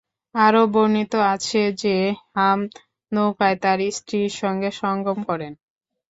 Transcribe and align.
আরো 0.35 0.61
বর্ণিত 0.67 1.13
আছে 1.33 1.61
যে, 1.81 1.95
হাম 2.35 2.59
নৌকায় 3.11 3.57
তার 3.61 3.79
স্ত্রীর 3.97 4.31
সঙ্গে 4.41 4.69
সঙ্গম 4.81 5.17
করেন। 5.29 5.53